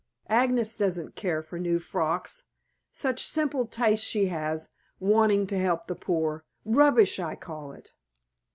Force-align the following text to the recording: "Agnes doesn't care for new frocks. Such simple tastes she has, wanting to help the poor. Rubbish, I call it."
"Agnes 0.31 0.75
doesn't 0.75 1.13
care 1.15 1.43
for 1.43 1.59
new 1.59 1.77
frocks. 1.79 2.45
Such 2.91 3.23
simple 3.23 3.67
tastes 3.67 4.03
she 4.03 4.25
has, 4.29 4.69
wanting 4.99 5.45
to 5.45 5.59
help 5.59 5.85
the 5.85 5.93
poor. 5.93 6.43
Rubbish, 6.65 7.19
I 7.19 7.35
call 7.35 7.71
it." 7.71 7.93